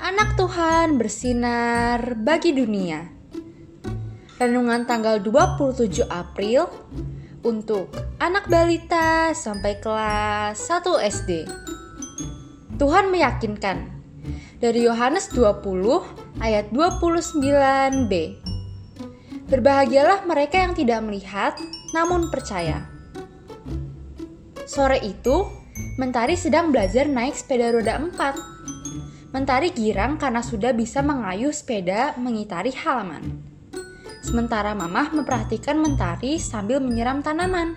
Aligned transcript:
Anak 0.00 0.40
Tuhan 0.40 0.96
bersinar 0.96 2.16
bagi 2.16 2.56
dunia. 2.56 3.04
Renungan 4.40 4.88
tanggal 4.88 5.20
27 5.20 6.08
April 6.08 6.64
untuk 7.44 7.92
anak 8.16 8.48
balita 8.48 9.36
sampai 9.36 9.76
kelas 9.84 10.56
1 10.64 10.80
SD. 10.96 11.44
Tuhan 12.80 13.12
meyakinkan 13.12 13.84
dari 14.64 14.88
Yohanes 14.88 15.28
20 15.36 16.40
ayat 16.40 16.72
29b. 16.72 18.12
Berbahagialah 19.44 20.24
mereka 20.24 20.56
yang 20.64 20.72
tidak 20.72 21.04
melihat 21.04 21.52
namun 21.92 22.32
percaya. 22.32 22.88
Sore 24.64 25.04
itu, 25.04 25.44
Mentari 25.98 26.38
sedang 26.38 26.70
belajar 26.70 27.10
naik 27.10 27.34
sepeda 27.34 27.74
roda 27.74 27.98
empat. 27.98 28.38
Mentari 29.34 29.74
girang 29.74 30.16
karena 30.16 30.40
sudah 30.40 30.72
bisa 30.72 31.04
mengayuh 31.04 31.52
sepeda 31.52 32.16
mengitari 32.16 32.72
halaman. 32.72 33.44
Sementara 34.24 34.76
Mamah 34.76 35.12
memperhatikan 35.12 35.80
Mentari 35.80 36.36
sambil 36.36 36.78
menyiram 36.78 37.20
tanaman. 37.24 37.76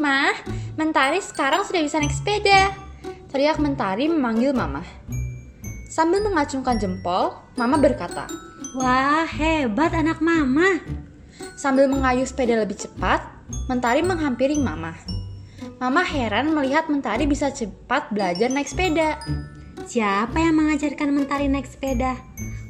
Mah, 0.00 0.36
Mentari 0.76 1.22
sekarang 1.22 1.64
sudah 1.64 1.80
bisa 1.80 1.96
naik 1.96 2.12
sepeda. 2.12 2.72
Teriak 3.32 3.58
Mentari 3.58 4.06
memanggil 4.06 4.52
Mamah. 4.52 4.86
Sambil 5.90 6.26
mengacungkan 6.26 6.76
jempol, 6.76 7.38
Mama 7.54 7.78
berkata, 7.78 8.26
Wah, 8.74 9.22
hebat 9.22 9.94
anak 9.94 10.18
mama. 10.18 10.82
Sambil 11.54 11.86
mengayuh 11.86 12.26
sepeda 12.26 12.58
lebih 12.58 12.74
cepat, 12.74 13.22
Mentari 13.70 14.02
menghampiri 14.02 14.58
Mama. 14.58 15.13
Mama 15.84 16.00
heran 16.00 16.56
melihat 16.56 16.88
Mentari 16.88 17.28
bisa 17.28 17.52
cepat 17.52 18.08
belajar 18.08 18.48
naik 18.48 18.72
sepeda. 18.72 19.20
Siapa 19.84 20.40
yang 20.40 20.56
mengajarkan 20.56 21.12
Mentari 21.12 21.44
naik 21.44 21.68
sepeda? 21.68 22.16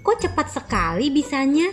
Kok 0.02 0.18
cepat 0.18 0.50
sekali 0.50 1.14
bisanya? 1.14 1.70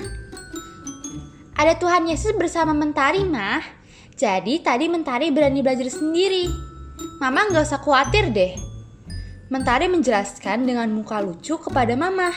Ada 1.57 1.81
Tuhan 1.81 2.05
Yesus 2.05 2.37
bersama 2.37 2.77
Mentari, 2.77 3.25
Mah. 3.25 3.57
Jadi 4.13 4.61
tadi 4.61 4.85
Mentari 4.85 5.33
berani 5.33 5.65
belajar 5.65 5.89
sendiri. 5.89 6.45
Mama 7.17 7.49
nggak 7.49 7.65
usah 7.65 7.81
khawatir 7.81 8.29
deh. 8.29 8.53
Mentari 9.49 9.89
menjelaskan 9.89 10.61
dengan 10.61 10.93
muka 10.93 11.25
lucu 11.25 11.57
kepada 11.57 11.97
Mama. 11.97 12.29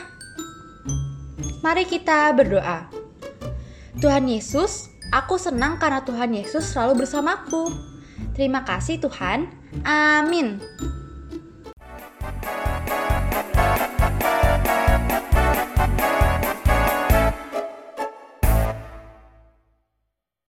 Mari 1.61 1.85
kita 1.85 2.33
berdoa. 2.33 2.89
Tuhan 4.01 4.25
Yesus, 4.33 4.89
aku 5.13 5.37
senang 5.37 5.77
karena 5.77 6.01
Tuhan 6.09 6.33
Yesus 6.33 6.73
selalu 6.73 7.05
bersamaku. 7.05 7.93
Terima 8.34 8.67
kasih 8.67 8.98
Tuhan. 8.98 9.47
Amin. 9.87 10.59